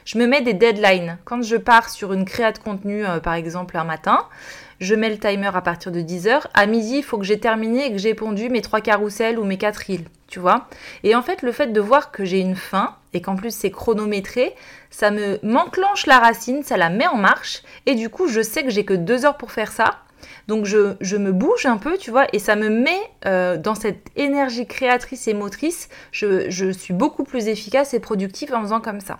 Je 0.05 0.17
me 0.17 0.27
mets 0.27 0.41
des 0.41 0.53
deadlines. 0.53 1.17
Quand 1.25 1.41
je 1.41 1.55
pars 1.55 1.89
sur 1.89 2.13
une 2.13 2.25
créa 2.25 2.51
de 2.51 2.57
contenu, 2.57 3.05
euh, 3.05 3.19
par 3.19 3.33
exemple, 3.33 3.77
un 3.77 3.83
matin, 3.83 4.27
je 4.79 4.95
mets 4.95 5.09
le 5.09 5.17
timer 5.17 5.51
à 5.53 5.61
partir 5.61 5.91
de 5.91 6.01
10h. 6.01 6.41
À 6.53 6.65
midi, 6.65 6.97
il 6.97 7.03
faut 7.03 7.17
que 7.17 7.23
j'ai 7.23 7.39
terminé 7.39 7.85
et 7.85 7.91
que 7.91 7.97
j'ai 7.97 8.13
pondu 8.13 8.49
mes 8.49 8.61
trois 8.61 8.81
carousels 8.81 9.39
ou 9.39 9.45
mes 9.45 9.57
quatre 9.57 9.89
îles, 9.89 10.05
tu 10.27 10.39
vois. 10.39 10.67
Et 11.03 11.15
en 11.15 11.21
fait, 11.21 11.41
le 11.41 11.51
fait 11.51 11.67
de 11.67 11.79
voir 11.79 12.11
que 12.11 12.25
j'ai 12.25 12.39
une 12.39 12.55
fin 12.55 12.95
et 13.13 13.21
qu'en 13.21 13.35
plus 13.35 13.55
c'est 13.55 13.71
chronométré, 13.71 14.55
ça 14.89 15.11
me 15.11 15.39
m'enclenche 15.43 16.05
la 16.05 16.19
racine, 16.19 16.63
ça 16.63 16.77
la 16.77 16.89
met 16.89 17.07
en 17.07 17.17
marche 17.17 17.61
et 17.85 17.95
du 17.95 18.09
coup, 18.09 18.27
je 18.27 18.41
sais 18.41 18.63
que 18.63 18.71
j'ai 18.71 18.85
que 18.85 18.93
deux 18.93 19.25
heures 19.25 19.37
pour 19.37 19.51
faire 19.51 19.71
ça. 19.71 19.99
Donc 20.47 20.65
je, 20.65 21.15
me 21.15 21.31
bouge 21.31 21.65
un 21.65 21.77
peu, 21.77 21.97
tu 21.97 22.11
vois, 22.11 22.27
et 22.33 22.39
ça 22.39 22.55
me 22.55 22.69
met 22.69 22.99
euh, 23.25 23.57
dans 23.57 23.75
cette 23.75 24.07
énergie 24.15 24.67
créatrice 24.67 25.27
et 25.27 25.33
motrice. 25.33 25.87
Je, 26.11 26.49
je 26.49 26.69
suis 26.71 26.93
beaucoup 26.93 27.23
plus 27.23 27.47
efficace 27.47 27.93
et 27.93 27.99
productive 27.99 28.53
en 28.53 28.61
faisant 28.61 28.81
comme 28.81 28.99
ça. 28.99 29.19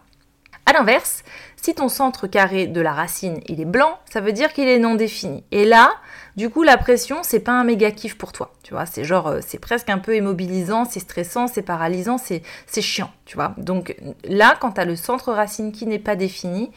A 0.66 0.74
l'inverse, 0.74 1.24
si 1.58 1.76
ton 1.76 1.90
centre 1.90 2.28
carré 2.28 2.68
de 2.68 2.80
la 2.80 2.94
racine 2.94 3.42
il 3.48 3.60
est 3.60 3.66
blanc, 3.66 4.00
ça 4.12 4.22
veut 4.22 4.32
dire 4.32 4.54
qu'il 4.54 4.68
est 4.68 4.80
non 4.80 4.96
défini. 4.96 5.44
Et 5.52 5.66
là, 5.66 5.92
du 6.36 6.50
coup, 6.50 6.64
la 6.64 6.78
pression, 6.78 7.18
c'est 7.22 7.42
pas 7.42 7.52
un 7.52 7.64
méga 7.64 7.92
kiff 7.92 8.18
pour 8.18 8.32
toi. 8.32 8.54
Tu 8.64 8.74
vois, 8.74 8.86
c'est 8.86 9.04
genre, 9.04 9.28
euh, 9.28 9.40
c'est 9.46 9.60
presque 9.60 9.90
un 9.90 9.98
peu 9.98 10.16
immobilisant, 10.16 10.86
c'est 10.86 11.00
stressant, 11.00 11.48
c'est 11.48 11.62
paralysant, 11.62 12.18
c'est 12.18 12.42
chiant, 12.82 13.12
tu 13.26 13.36
vois. 13.36 13.54
Donc 13.58 13.96
là, 14.24 14.56
quand 14.60 14.74
tu 14.74 14.82
as 14.82 14.86
le 14.86 14.96
centre 14.96 15.34
racine 15.34 15.72
qui 15.72 15.86
n'est 15.86 16.00
pas 16.00 16.16
défini, 16.16 16.72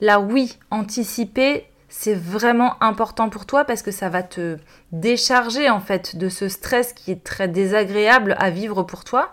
là, 0.00 0.20
oui, 0.20 0.58
anticiper, 0.70 1.66
c'est 1.88 2.14
vraiment 2.14 2.82
important 2.82 3.28
pour 3.28 3.46
toi 3.46 3.64
parce 3.64 3.82
que 3.82 3.90
ça 3.90 4.08
va 4.08 4.22
te 4.22 4.58
décharger 4.92 5.70
en 5.70 5.80
fait 5.80 6.16
de 6.16 6.28
ce 6.28 6.48
stress 6.48 6.92
qui 6.92 7.10
est 7.10 7.24
très 7.24 7.48
désagréable 7.48 8.36
à 8.38 8.50
vivre 8.50 8.82
pour 8.82 9.04
toi. 9.04 9.30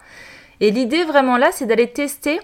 Et 0.61 0.71
l'idée 0.71 1.03
vraiment 1.03 1.37
là, 1.37 1.51
c'est 1.51 1.65
d'aller 1.65 1.91
tester 1.91 2.39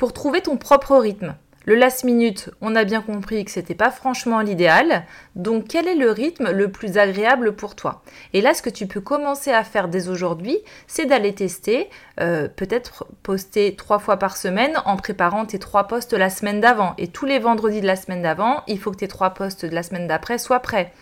pour 0.00 0.14
trouver 0.14 0.40
ton 0.40 0.56
propre 0.56 0.96
rythme. 0.96 1.34
Le 1.66 1.74
last 1.74 2.04
minute, 2.04 2.48
on 2.62 2.74
a 2.74 2.84
bien 2.84 3.02
compris 3.02 3.44
que 3.44 3.50
c'était 3.50 3.74
pas 3.74 3.90
franchement 3.90 4.40
l'idéal. 4.40 5.04
Donc 5.36 5.66
quel 5.68 5.86
est 5.86 5.94
le 5.94 6.10
rythme 6.10 6.52
le 6.52 6.72
plus 6.72 6.96
agréable 6.96 7.54
pour 7.54 7.76
toi? 7.76 8.02
Et 8.32 8.40
là, 8.40 8.54
ce 8.54 8.62
que 8.62 8.70
tu 8.70 8.86
peux 8.86 9.02
commencer 9.02 9.52
à 9.52 9.62
faire 9.62 9.88
dès 9.88 10.08
aujourd'hui, 10.08 10.56
c'est 10.86 11.04
d'aller 11.04 11.34
tester, 11.34 11.90
euh, 12.18 12.48
peut-être 12.48 13.08
poster 13.22 13.76
trois 13.76 13.98
fois 13.98 14.16
par 14.16 14.38
semaine 14.38 14.80
en 14.86 14.96
préparant 14.96 15.44
tes 15.44 15.58
trois 15.58 15.84
postes 15.84 16.14
la 16.14 16.30
semaine 16.30 16.62
d'avant. 16.62 16.94
Et 16.96 17.08
tous 17.08 17.26
les 17.26 17.38
vendredis 17.38 17.82
de 17.82 17.86
la 17.86 17.96
semaine 17.96 18.22
d'avant, 18.22 18.62
il 18.68 18.78
faut 18.78 18.92
que 18.92 18.96
tes 18.96 19.06
trois 19.06 19.34
postes 19.34 19.66
de 19.66 19.74
la 19.74 19.82
semaine 19.82 20.06
d'après 20.06 20.38
soient 20.38 20.60
prêts. 20.60 20.94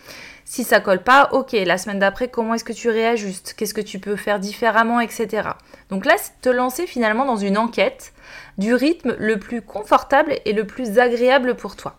Si 0.51 0.63
ça 0.63 0.79
colle 0.79 1.03
pas, 1.03 1.29
ok, 1.31 1.51
la 1.51 1.77
semaine 1.77 1.99
d'après, 1.99 2.27
comment 2.27 2.55
est-ce 2.55 2.63
que 2.63 2.73
tu 2.73 2.89
réajustes? 2.89 3.53
Qu'est-ce 3.55 3.75
que 3.75 3.81
tu 3.81 3.99
peux 3.99 4.15
faire 4.15 4.39
différemment, 4.39 4.99
etc. 4.99 5.49
Donc 5.91 6.07
là, 6.07 6.15
c'est 6.17 6.41
te 6.41 6.49
lancer 6.49 6.87
finalement 6.87 7.23
dans 7.23 7.35
une 7.35 7.55
enquête 7.55 8.13
du 8.57 8.73
rythme 8.73 9.15
le 9.19 9.37
plus 9.37 9.61
confortable 9.61 10.39
et 10.45 10.53
le 10.53 10.65
plus 10.65 10.97
agréable 10.97 11.53
pour 11.53 11.75
toi. 11.75 11.97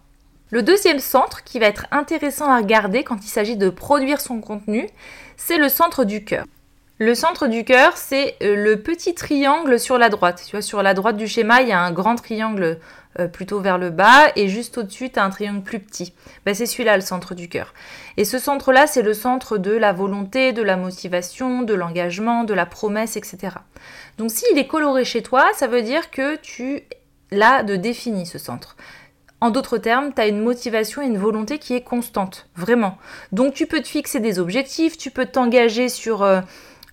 Le 0.50 0.64
deuxième 0.64 0.98
centre 0.98 1.44
qui 1.44 1.60
va 1.60 1.66
être 1.66 1.86
intéressant 1.92 2.50
à 2.50 2.56
regarder 2.56 3.04
quand 3.04 3.24
il 3.24 3.28
s'agit 3.28 3.56
de 3.56 3.70
produire 3.70 4.20
son 4.20 4.40
contenu, 4.40 4.88
c'est 5.36 5.56
le 5.56 5.68
centre 5.68 6.02
du 6.02 6.24
cœur. 6.24 6.44
Le 7.02 7.14
centre 7.14 7.46
du 7.46 7.64
cœur, 7.64 7.96
c'est 7.96 8.36
euh, 8.42 8.54
le 8.54 8.76
petit 8.82 9.14
triangle 9.14 9.80
sur 9.80 9.96
la 9.96 10.10
droite. 10.10 10.42
Tu 10.44 10.50
vois, 10.50 10.60
sur 10.60 10.82
la 10.82 10.92
droite 10.92 11.16
du 11.16 11.26
schéma, 11.26 11.62
il 11.62 11.68
y 11.68 11.72
a 11.72 11.80
un 11.80 11.92
grand 11.92 12.14
triangle 12.14 12.78
euh, 13.18 13.26
plutôt 13.26 13.58
vers 13.58 13.78
le 13.78 13.88
bas 13.88 14.30
et 14.36 14.48
juste 14.48 14.76
au-dessus, 14.76 15.08
tu 15.08 15.18
as 15.18 15.24
un 15.24 15.30
triangle 15.30 15.62
plus 15.62 15.80
petit. 15.80 16.12
Ben, 16.44 16.54
c'est 16.54 16.66
celui-là 16.66 16.96
le 16.96 17.00
centre 17.00 17.34
du 17.34 17.48
cœur. 17.48 17.72
Et 18.18 18.26
ce 18.26 18.38
centre-là, 18.38 18.86
c'est 18.86 19.00
le 19.00 19.14
centre 19.14 19.56
de 19.56 19.70
la 19.70 19.94
volonté, 19.94 20.52
de 20.52 20.60
la 20.60 20.76
motivation, 20.76 21.62
de 21.62 21.72
l'engagement, 21.72 22.44
de 22.44 22.52
la 22.52 22.66
promesse, 22.66 23.16
etc. 23.16 23.56
Donc 24.18 24.30
s'il 24.30 24.58
est 24.58 24.66
coloré 24.66 25.06
chez 25.06 25.22
toi, 25.22 25.46
ça 25.54 25.68
veut 25.68 25.80
dire 25.80 26.10
que 26.10 26.36
tu 26.36 26.82
l'as 27.30 27.62
de 27.62 27.76
défini 27.76 28.26
ce 28.26 28.36
centre. 28.36 28.76
En 29.40 29.48
d'autres 29.48 29.78
termes, 29.78 30.12
tu 30.12 30.20
as 30.20 30.26
une 30.26 30.42
motivation 30.42 31.00
et 31.00 31.06
une 31.06 31.16
volonté 31.16 31.58
qui 31.58 31.72
est 31.72 31.80
constante, 31.80 32.50
vraiment. 32.56 32.98
Donc 33.32 33.54
tu 33.54 33.66
peux 33.66 33.80
te 33.80 33.88
fixer 33.88 34.20
des 34.20 34.38
objectifs, 34.38 34.98
tu 34.98 35.10
peux 35.10 35.24
t'engager 35.24 35.88
sur... 35.88 36.22
Euh, 36.24 36.42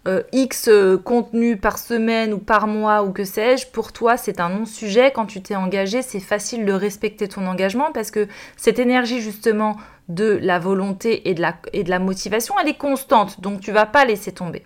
euh, 0.08 0.24
X 0.32 0.70
euh, 0.70 0.98
contenu 0.98 1.58
par 1.58 1.78
semaine 1.78 2.34
ou 2.34 2.38
par 2.38 2.68
mois 2.68 3.04
ou 3.04 3.12
que 3.12 3.26
sais-je, 3.26 3.68
pour 3.68 3.92
toi 3.92 4.18
c'est 4.18 4.40
un 4.40 4.50
non-sujet. 4.50 5.12
Quand 5.14 5.26
tu 5.26 5.42
t'es 5.42 5.56
engagé, 5.56 6.02
c'est 6.02 6.20
facile 6.20 6.66
de 6.66 6.74
respecter 6.74 7.28
ton 7.28 7.46
engagement 7.46 7.92
parce 7.94 8.10
que 8.10 8.28
cette 8.56 8.80
énergie 8.80 9.22
justement 9.22 9.78
de 10.08 10.40
la 10.42 10.60
volonté 10.60 11.30
et 11.30 11.34
de 11.34 11.42
la, 11.42 11.56
et 11.74 11.84
de 11.84 11.90
la 11.90 12.00
motivation, 12.00 12.56
elle 12.62 12.70
est 12.70 12.78
constante, 12.78 13.42
donc 13.42 13.60
tu 13.60 13.72
vas 13.72 13.86
pas 13.86 14.06
laisser 14.06 14.32
tomber. 14.32 14.64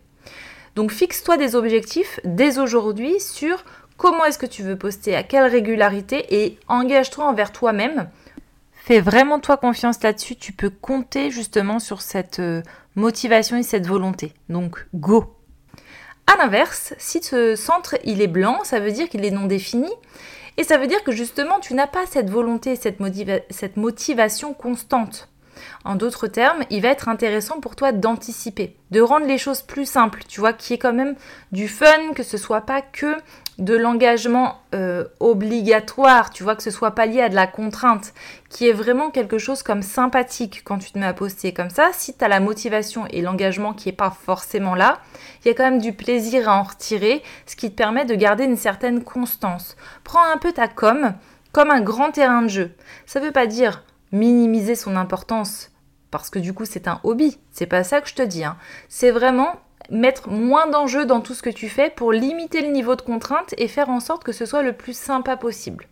Donc 0.76 0.92
fixe-toi 0.92 1.38
des 1.38 1.56
objectifs 1.56 2.20
dès 2.24 2.60
aujourd'hui 2.60 3.20
sur 3.20 3.64
comment 3.98 4.26
est-ce 4.26 4.38
que 4.38 4.46
tu 4.46 4.64
veux 4.64 4.78
poster, 4.78 5.16
à 5.16 5.24
quelle 5.24 5.46
régularité 5.46 6.44
et 6.44 6.58
engage-toi 6.68 7.26
envers 7.26 7.52
toi-même. 7.52 8.10
Fais 8.84 9.00
vraiment 9.00 9.40
toi 9.40 9.58
confiance 9.58 10.02
là-dessus, 10.02 10.36
tu 10.36 10.54
peux 10.54 10.72
compter 10.72 11.30
justement 11.30 11.78
sur 11.78 12.02
cette 12.02 12.40
euh, 12.40 12.64
motivation 12.96 13.56
et 13.58 13.62
cette 13.62 13.86
volonté. 13.86 14.34
Donc, 14.50 14.88
go 14.96 15.38
A 16.26 16.36
l'inverse, 16.38 16.96
si 16.98 17.22
ce 17.22 17.56
centre 17.56 17.96
il 18.04 18.24
est 18.24 18.28
blanc, 18.28 18.62
ça 18.64 18.80
veut 18.80 18.92
dire 18.92 19.08
qu'il 19.08 19.24
est 19.24 19.30
non 19.30 19.46
défini. 19.46 19.92
Et 20.58 20.64
ça 20.64 20.80
veut 20.80 20.88
dire 20.88 21.04
que 21.04 21.12
justement, 21.12 21.60
tu 21.60 21.76
n'as 21.76 21.86
pas 21.86 22.08
cette 22.08 22.32
volonté, 22.32 22.76
cette, 22.76 22.98
cette 23.52 23.78
motivation 23.78 24.56
constante. 24.56 25.30
En 25.86 25.94
d'autres 25.94 26.26
termes, 26.26 26.64
il 26.72 26.82
va 26.82 26.90
être 26.90 27.08
intéressant 27.08 27.60
pour 27.60 27.76
toi 27.76 27.92
d'anticiper, 27.92 28.76
de 28.90 29.00
rendre 29.00 29.28
les 29.28 29.38
choses 29.38 29.62
plus 29.62 29.86
simples, 29.86 30.24
tu 30.28 30.40
vois, 30.40 30.54
qui 30.54 30.74
est 30.74 30.80
quand 30.80 30.94
même 30.94 31.16
du 31.52 31.68
fun, 31.68 32.14
que 32.16 32.24
ce 32.24 32.38
soit 32.38 32.62
pas 32.62 32.82
que 32.82 33.16
de 33.62 33.78
l'engagement 33.78 34.56
euh, 34.74 35.06
obligatoire, 35.20 36.32
tu 36.32 36.42
vois, 36.44 36.56
que 36.56 36.64
ce 36.64 36.72
soit 36.72 36.92
pas 36.92 37.06
lié 37.06 37.22
à 37.22 37.30
de 37.30 37.36
la 37.36 37.46
contrainte, 37.46 38.14
qui 38.50 38.68
est 38.68 38.74
vraiment 38.74 39.12
quelque 39.12 39.38
chose 39.38 39.62
comme 39.62 39.84
sympathique 39.84 40.64
quand 40.66 40.80
tu 40.80 40.92
te 40.92 40.98
mets 40.98 41.06
à 41.06 41.14
poster 41.14 41.54
comme 41.54 41.70
ça. 41.70 41.92
Si 41.94 42.18
tu 42.18 42.26
as 42.26 42.28
la 42.28 42.40
motivation 42.40 43.06
et 43.12 43.22
l'engagement 43.22 43.74
qui 43.74 43.88
n'est 43.88 43.96
pas 43.96 44.10
forcément 44.10 44.74
là, 44.74 45.00
il 45.46 45.48
y 45.48 45.52
a 45.52 45.54
quand 45.54 45.64
même 45.64 45.80
du 45.80 45.94
plaisir 45.94 46.50
à 46.50 46.58
en 46.58 46.64
retirer, 46.64 47.22
ce 47.46 47.56
qui 47.56 47.70
te 47.70 47.76
permet 47.76 48.04
de 48.06 48.16
garder 48.16 48.46
une 48.46 48.58
certaine 48.58 49.04
constance. 49.04 49.78
Prends 50.04 50.26
un 50.34 50.38
peu 50.38 50.52
ta 50.52 50.68
com 50.68 51.14
comme 51.52 51.70
un 51.70 51.82
grand 51.82 52.12
terrain 52.12 52.42
de 52.42 52.48
jeu. 52.48 52.72
Ça 53.06 53.20
ne 53.20 53.26
veut 53.26 53.32
pas 53.32 53.46
dire 53.46 53.84
minimiser 54.12 54.74
son 54.74 54.96
importance 54.96 55.70
parce 56.10 56.32
que 56.32 56.40
du 56.40 56.54
coup 56.54 56.66
c'est 56.66 56.88
un 56.88 57.00
hobby. 57.04 57.38
C'est 57.52 57.68
pas 57.68 57.84
ça 57.84 58.02
que 58.02 58.10
je 58.10 58.16
te 58.16 58.24
dis. 58.24 58.44
Hein. 58.44 58.58
C'est 58.90 59.12
vraiment 59.12 59.54
mettre 59.92 60.30
moins 60.30 60.68
d'enjeux 60.68 61.06
dans 61.06 61.22
tout 61.22 61.34
ce 61.34 61.44
que 61.44 61.50
tu 61.50 61.70
fais 61.70 61.90
pour 61.90 62.12
limiter 62.12 62.62
le 62.62 62.72
niveau 62.72 62.96
de 62.96 63.02
contrainte 63.02 63.54
et 63.58 63.68
faire 63.68 63.90
en 63.90 64.00
sorte 64.00 64.24
que 64.24 64.32
ce 64.32 64.46
soit 64.46 64.64
le 64.64 64.74
plus 64.74 64.98
sympa 64.98 65.38
possible. 65.38 65.88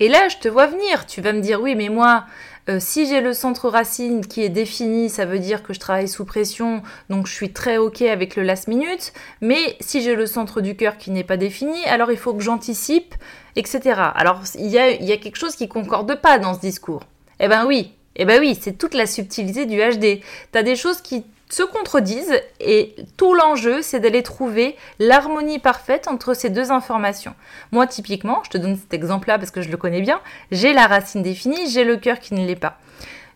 Et 0.00 0.08
là, 0.08 0.28
je 0.28 0.36
te 0.38 0.48
vois 0.48 0.66
venir. 0.66 1.06
Tu 1.06 1.20
vas 1.20 1.32
me 1.32 1.40
dire, 1.40 1.60
oui, 1.60 1.74
mais 1.74 1.88
moi, 1.88 2.24
euh, 2.68 2.78
si 2.80 3.06
j'ai 3.06 3.20
le 3.20 3.32
centre 3.32 3.68
racine 3.68 4.26
qui 4.26 4.42
est 4.42 4.48
défini, 4.48 5.08
ça 5.08 5.24
veut 5.24 5.38
dire 5.38 5.62
que 5.62 5.72
je 5.72 5.80
travaille 5.80 6.08
sous 6.08 6.24
pression, 6.24 6.82
donc 7.08 7.26
je 7.26 7.32
suis 7.32 7.52
très 7.52 7.78
OK 7.78 8.02
avec 8.02 8.36
le 8.36 8.42
last 8.42 8.68
minute. 8.68 9.12
Mais 9.40 9.76
si 9.80 10.02
j'ai 10.02 10.14
le 10.14 10.26
centre 10.26 10.60
du 10.60 10.76
cœur 10.76 10.98
qui 10.98 11.10
n'est 11.10 11.24
pas 11.24 11.36
défini, 11.36 11.82
alors 11.86 12.10
il 12.10 12.18
faut 12.18 12.34
que 12.34 12.42
j'anticipe, 12.42 13.14
etc. 13.54 14.00
Alors, 14.14 14.40
il 14.56 14.66
y 14.66 14.78
a, 14.78 14.90
y 14.90 15.12
a 15.12 15.16
quelque 15.16 15.36
chose 15.36 15.56
qui 15.56 15.68
concorde 15.68 16.20
pas 16.20 16.38
dans 16.38 16.54
ce 16.54 16.60
discours. 16.60 17.04
Eh 17.40 17.48
ben 17.48 17.64
oui, 17.66 17.92
eh 18.16 18.24
ben 18.24 18.40
oui, 18.40 18.58
c'est 18.60 18.76
toute 18.76 18.94
la 18.94 19.06
subtilité 19.06 19.66
du 19.66 19.78
HD. 19.78 20.20
T'as 20.52 20.62
des 20.62 20.76
choses 20.76 21.00
qui 21.00 21.24
se 21.48 21.62
contredisent 21.62 22.40
et 22.60 22.96
tout 23.16 23.34
l'enjeu 23.34 23.82
c'est 23.82 24.00
d'aller 24.00 24.22
trouver 24.22 24.76
l'harmonie 24.98 25.58
parfaite 25.58 26.08
entre 26.08 26.34
ces 26.34 26.50
deux 26.50 26.70
informations. 26.70 27.34
Moi 27.72 27.86
typiquement, 27.86 28.42
je 28.44 28.50
te 28.50 28.58
donne 28.58 28.76
cet 28.76 28.92
exemple-là 28.94 29.38
parce 29.38 29.50
que 29.50 29.62
je 29.62 29.70
le 29.70 29.76
connais 29.76 30.00
bien, 30.00 30.20
j'ai 30.50 30.72
la 30.72 30.86
racine 30.86 31.22
définie, 31.22 31.68
j'ai 31.68 31.84
le 31.84 31.96
cœur 31.96 32.18
qui 32.18 32.34
ne 32.34 32.46
l'est 32.46 32.56
pas. 32.56 32.78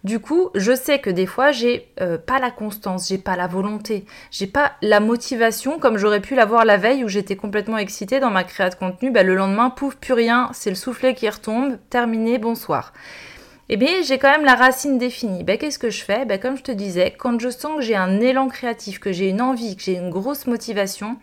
Du 0.03 0.19
coup, 0.19 0.49
je 0.55 0.75
sais 0.75 0.99
que 0.99 1.11
des 1.11 1.27
fois, 1.27 1.53
j'ai 1.53 1.87
euh, 2.01 2.17
pas 2.17 2.39
la 2.39 2.51
constance, 2.51 3.09
j'ai 3.09 3.19
pas 3.19 3.37
la 3.37 3.47
volonté, 3.47 4.07
j'ai 4.31 4.47
pas 4.47 4.73
la 4.81 4.99
motivation 4.99 5.79
comme 5.79 5.99
j'aurais 5.99 6.21
pu 6.21 6.35
l'avoir 6.35 6.65
la 6.65 6.79
veille 6.79 7.05
où 7.05 7.09
j'étais 7.09 7.37
complètement 7.37 7.77
excitée 7.77 8.19
dans 8.19 8.31
ma 8.31 8.45
création 8.45 8.79
de 8.79 8.93
contenu. 8.93 9.11
Bah, 9.11 9.23
le 9.23 9.35
lendemain, 9.35 9.69
pouf, 9.69 9.97
plus 9.97 10.15
rien, 10.15 10.49
c'est 10.55 10.71
le 10.71 10.77
soufflet 10.77 11.15
qui 11.15 11.29
retombe, 11.29 11.77
terminé, 11.91 12.39
bonsoir 12.39 12.95
eh 13.73 13.77
bien 13.77 14.03
j'ai 14.03 14.19
quand 14.19 14.33
même 14.33 14.45
la 14.45 14.57
racine 14.57 14.99
définie. 14.99 15.45
Ben, 15.45 15.57
Qu'est-ce 15.57 15.79
que 15.79 15.91
je 15.91 16.03
fais? 16.03 16.25
Ben, 16.25 16.41
Comme 16.41 16.57
je 16.57 16.63
te 16.63 16.73
disais, 16.73 17.15
quand 17.17 17.41
je 17.41 17.51
sens 17.51 17.77
que 17.77 17.83
j'ai 17.83 17.95
un 17.95 18.21
élan 18.21 18.49
créatif, 18.49 18.99
que 18.99 19.13
j'ai 19.13 19.29
une 19.29 19.41
envie, 19.41 19.77
que 19.77 19.83
j'ai 19.85 19.95
une 19.95 20.11
grosse 20.11 20.49
motivation, 20.49 21.17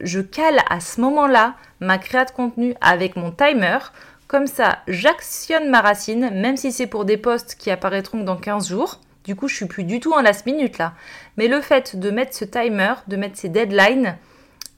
je 0.00 0.18
cale 0.18 0.58
à 0.68 0.80
ce 0.80 1.00
moment-là 1.00 1.54
ma 1.78 1.98
création 1.98 2.26
de 2.26 2.36
contenu 2.36 2.74
avec 2.80 3.14
mon 3.14 3.30
timer. 3.30 3.78
Comme 4.26 4.48
ça, 4.48 4.80
j'actionne 4.88 5.70
ma 5.70 5.80
racine, 5.80 6.30
même 6.32 6.56
si 6.56 6.72
c'est 6.72 6.88
pour 6.88 7.04
des 7.04 7.16
posts 7.16 7.54
qui 7.54 7.70
apparaîtront 7.70 8.24
dans 8.24 8.36
15 8.36 8.68
jours. 8.68 8.98
Du 9.22 9.36
coup, 9.36 9.46
je 9.46 9.54
suis 9.54 9.66
plus 9.66 9.84
du 9.84 10.00
tout 10.00 10.12
en 10.12 10.22
last 10.22 10.44
minute 10.44 10.78
là. 10.78 10.94
Mais 11.36 11.46
le 11.46 11.60
fait 11.60 11.94
de 11.94 12.10
mettre 12.10 12.34
ce 12.34 12.44
timer, 12.44 12.94
de 13.06 13.14
mettre 13.14 13.38
ces 13.38 13.48
deadlines 13.48 14.16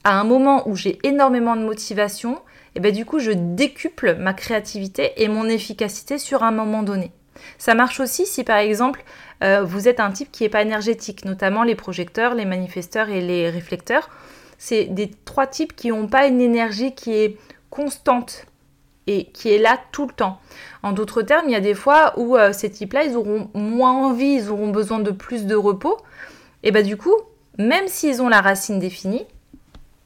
à 0.03 0.19
un 0.19 0.25
moment 0.25 0.69
où 0.69 0.75
j'ai 0.75 0.99
énormément 1.01 1.55
de 1.55 1.63
motivation, 1.63 2.37
et 2.75 2.79
ben 2.79 2.93
du 2.93 3.05
coup 3.05 3.19
je 3.19 3.31
décuple 3.31 4.15
ma 4.15 4.33
créativité 4.33 5.23
et 5.23 5.27
mon 5.27 5.47
efficacité 5.47 6.17
sur 6.17 6.43
un 6.43 6.51
moment 6.51 6.83
donné. 6.83 7.11
Ça 7.57 7.73
marche 7.73 7.99
aussi 7.99 8.25
si 8.25 8.43
par 8.43 8.57
exemple 8.57 9.03
euh, 9.43 9.63
vous 9.63 9.87
êtes 9.87 9.99
un 9.99 10.11
type 10.11 10.31
qui 10.31 10.43
n'est 10.43 10.49
pas 10.49 10.61
énergétique, 10.61 11.25
notamment 11.25 11.63
les 11.63 11.75
projecteurs, 11.75 12.35
les 12.35 12.45
manifesteurs 12.45 13.09
et 13.09 13.21
les 13.21 13.49
réflecteurs. 13.49 14.09
C'est 14.57 14.85
des 14.85 15.11
trois 15.25 15.47
types 15.47 15.75
qui 15.75 15.89
n'ont 15.89 16.07
pas 16.07 16.27
une 16.27 16.41
énergie 16.41 16.95
qui 16.95 17.13
est 17.13 17.37
constante. 17.69 18.45
et 19.07 19.25
qui 19.25 19.49
est 19.53 19.59
là 19.59 19.77
tout 19.91 20.07
le 20.07 20.13
temps. 20.13 20.39
En 20.81 20.91
d'autres 20.91 21.21
termes, 21.21 21.45
il 21.47 21.51
y 21.51 21.55
a 21.55 21.59
des 21.59 21.75
fois 21.75 22.13
où 22.17 22.35
euh, 22.35 22.53
ces 22.53 22.71
types-là, 22.71 23.03
ils 23.03 23.15
auront 23.15 23.51
moins 23.53 23.91
envie, 23.91 24.33
ils 24.33 24.49
auront 24.49 24.69
besoin 24.69 24.97
de 24.97 25.11
plus 25.11 25.45
de 25.45 25.55
repos. 25.55 25.97
Et 26.63 26.71
bah 26.71 26.81
du 26.81 26.97
coup, 26.97 27.13
même 27.59 27.87
s'ils 27.87 28.21
ont 28.23 28.29
la 28.29 28.41
racine 28.41 28.79
définie, 28.79 29.27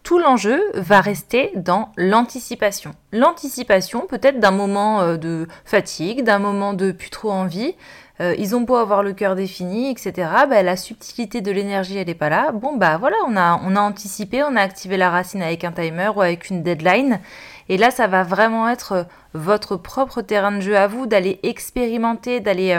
tout 0.03 0.17
l'enjeu 0.17 0.61
va 0.73 1.01
rester 1.01 1.51
dans 1.55 1.91
l'anticipation. 1.97 2.91
L'anticipation 3.11 4.07
peut-être 4.07 4.39
d'un 4.39 4.51
moment 4.51 5.01
euh, 5.01 5.17
de 5.17 5.47
fatigue, 5.65 6.23
d'un 6.23 6.39
moment 6.39 6.73
de 6.73 6.91
plus 6.91 7.09
trop 7.09 7.31
envie. 7.31 7.75
Euh, 8.21 8.35
ils 8.37 8.55
ont 8.55 8.61
beau 8.61 8.75
avoir 8.75 9.01
le 9.03 9.13
cœur 9.13 9.35
défini, 9.35 9.89
etc. 9.89 10.29
Bah, 10.49 10.63
la 10.63 10.75
subtilité 10.75 11.41
de 11.41 11.51
l'énergie, 11.51 11.97
elle 11.97 12.07
n'est 12.07 12.15
pas 12.15 12.29
là. 12.29 12.51
Bon, 12.51 12.75
bah 12.75 12.97
voilà, 12.97 13.15
on 13.27 13.37
a, 13.37 13.61
on 13.63 13.75
a 13.75 13.81
anticipé, 13.81 14.43
on 14.43 14.55
a 14.55 14.61
activé 14.61 14.97
la 14.97 15.09
racine 15.09 15.41
avec 15.41 15.63
un 15.63 15.71
timer 15.71 16.09
ou 16.15 16.21
avec 16.21 16.49
une 16.49 16.63
deadline. 16.63 17.19
Et 17.69 17.77
là, 17.77 17.91
ça 17.91 18.07
va 18.07 18.23
vraiment 18.23 18.67
être 18.67 18.91
euh, 18.93 19.03
votre 19.33 19.77
propre 19.77 20.21
terrain 20.21 20.51
de 20.51 20.61
jeu 20.61 20.75
à 20.75 20.87
vous, 20.87 21.05
d'aller 21.05 21.39
expérimenter, 21.43 22.39
d'aller 22.39 22.77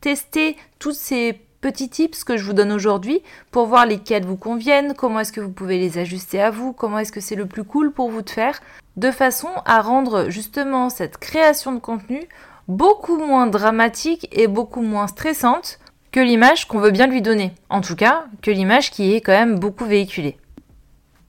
tester 0.00 0.56
toutes 0.78 0.96
ces 0.96 1.43
petits 1.64 1.88
tips 1.88 2.24
que 2.24 2.36
je 2.36 2.44
vous 2.44 2.52
donne 2.52 2.72
aujourd'hui 2.72 3.22
pour 3.50 3.64
voir 3.64 3.86
lesquels 3.86 4.26
vous 4.26 4.36
conviennent, 4.36 4.92
comment 4.92 5.20
est-ce 5.20 5.32
que 5.32 5.40
vous 5.40 5.50
pouvez 5.50 5.78
les 5.78 5.96
ajuster 5.96 6.38
à 6.38 6.50
vous, 6.50 6.74
comment 6.74 6.98
est-ce 6.98 7.10
que 7.10 7.22
c'est 7.22 7.36
le 7.36 7.46
plus 7.46 7.64
cool 7.64 7.90
pour 7.90 8.10
vous 8.10 8.20
de 8.20 8.28
faire, 8.28 8.60
de 8.98 9.10
façon 9.10 9.48
à 9.64 9.80
rendre 9.80 10.28
justement 10.28 10.90
cette 10.90 11.16
création 11.16 11.72
de 11.72 11.78
contenu 11.78 12.28
beaucoup 12.68 13.16
moins 13.16 13.46
dramatique 13.46 14.28
et 14.30 14.46
beaucoup 14.46 14.82
moins 14.82 15.06
stressante 15.06 15.78
que 16.12 16.20
l'image 16.20 16.68
qu'on 16.68 16.80
veut 16.80 16.90
bien 16.90 17.06
lui 17.06 17.22
donner. 17.22 17.52
En 17.70 17.80
tout 17.80 17.96
cas, 17.96 18.26
que 18.42 18.50
l'image 18.50 18.90
qui 18.90 19.14
est 19.14 19.22
quand 19.22 19.32
même 19.32 19.58
beaucoup 19.58 19.86
véhiculée. 19.86 20.36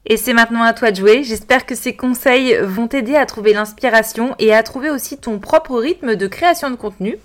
Et 0.04 0.18
c'est 0.18 0.34
maintenant 0.34 0.64
à 0.64 0.74
toi 0.74 0.90
de 0.90 0.96
jouer. 0.96 1.24
J'espère 1.24 1.64
que 1.64 1.74
ces 1.74 1.96
conseils 1.96 2.58
vont 2.60 2.88
t'aider 2.88 3.16
à 3.16 3.24
trouver 3.24 3.54
l'inspiration 3.54 4.34
et 4.38 4.52
à 4.52 4.62
trouver 4.62 4.90
aussi 4.90 5.16
ton 5.16 5.38
propre 5.38 5.78
rythme 5.78 6.14
de 6.14 6.26
création 6.26 6.70
de 6.70 6.76
contenu. 6.76 7.16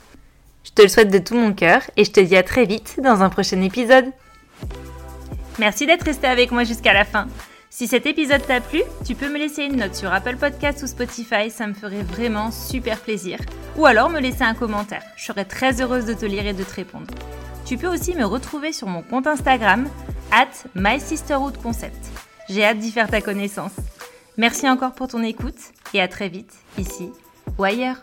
Je 0.63 0.71
te 0.71 0.81
le 0.81 0.87
souhaite 0.87 1.11
de 1.11 1.17
tout 1.17 1.35
mon 1.35 1.53
cœur 1.53 1.81
et 1.97 2.05
je 2.05 2.11
te 2.11 2.19
dis 2.19 2.37
à 2.37 2.43
très 2.43 2.65
vite 2.65 2.99
dans 3.03 3.21
un 3.21 3.29
prochain 3.29 3.61
épisode. 3.61 4.05
Merci 5.59 5.85
d'être 5.85 6.05
resté 6.05 6.27
avec 6.27 6.51
moi 6.51 6.63
jusqu'à 6.63 6.93
la 6.93 7.05
fin. 7.05 7.27
Si 7.69 7.87
cet 7.87 8.05
épisode 8.05 8.45
t'a 8.45 8.61
plu, 8.61 8.81
tu 9.05 9.15
peux 9.15 9.29
me 9.29 9.37
laisser 9.37 9.63
une 9.63 9.77
note 9.77 9.95
sur 9.95 10.11
Apple 10.11 10.35
Podcasts 10.35 10.83
ou 10.83 10.87
Spotify, 10.87 11.49
ça 11.49 11.67
me 11.67 11.73
ferait 11.73 12.03
vraiment 12.03 12.51
super 12.51 12.99
plaisir. 12.99 13.39
Ou 13.77 13.85
alors 13.85 14.09
me 14.09 14.19
laisser 14.19 14.43
un 14.43 14.53
commentaire, 14.53 15.03
je 15.15 15.23
serais 15.23 15.45
très 15.45 15.81
heureuse 15.81 16.05
de 16.05 16.13
te 16.13 16.25
lire 16.25 16.45
et 16.45 16.53
de 16.53 16.63
te 16.63 16.73
répondre. 16.73 17.07
Tu 17.65 17.77
peux 17.77 17.87
aussi 17.87 18.13
me 18.13 18.25
retrouver 18.25 18.73
sur 18.73 18.87
mon 18.87 19.01
compte 19.01 19.25
Instagram, 19.25 19.87
at 20.31 20.49
MySisterhoodConcept. 20.75 22.07
J'ai 22.49 22.65
hâte 22.65 22.79
d'y 22.79 22.91
faire 22.91 23.09
ta 23.09 23.21
connaissance. 23.21 23.71
Merci 24.37 24.69
encore 24.69 24.93
pour 24.93 25.07
ton 25.07 25.23
écoute 25.23 25.55
et 25.93 26.01
à 26.01 26.07
très 26.09 26.27
vite, 26.27 26.53
ici 26.77 27.09
ou 27.57 27.63
ailleurs. 27.63 27.97